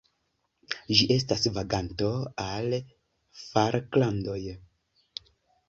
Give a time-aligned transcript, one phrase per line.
[0.99, 2.09] Ĝi estas vaganto
[2.47, 2.77] al
[3.45, 4.41] Falklandoj.